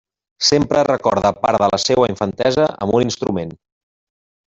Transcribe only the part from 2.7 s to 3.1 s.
amb un